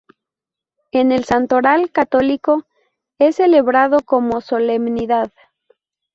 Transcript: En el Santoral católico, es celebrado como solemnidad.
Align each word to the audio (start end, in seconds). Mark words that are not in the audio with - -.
En 0.91 1.11
el 1.11 1.25
Santoral 1.25 1.91
católico, 1.91 2.65
es 3.19 3.35
celebrado 3.35 3.99
como 4.03 4.41
solemnidad. 4.41 5.31